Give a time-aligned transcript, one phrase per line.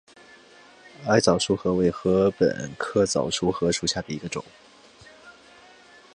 [1.05, 4.43] 矮早熟禾为禾本科早熟禾属下的一个种。